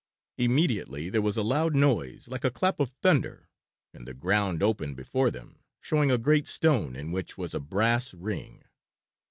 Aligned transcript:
Immediately 0.39 1.09
there 1.09 1.21
was 1.21 1.37
a 1.37 1.43
loud 1.43 1.75
noise 1.75 2.27
like 2.27 2.43
a 2.43 2.49
clap 2.49 2.79
of 2.79 2.89
thunder, 3.03 3.47
and 3.93 4.07
the 4.07 4.15
ground 4.15 4.63
opened 4.63 4.95
before 4.95 5.29
them, 5.29 5.59
showing 5.79 6.09
a 6.09 6.17
great 6.17 6.47
stone 6.47 6.95
in 6.95 7.11
which 7.11 7.37
was 7.37 7.53
a 7.53 7.59
brass 7.59 8.11
ring. 8.15 8.63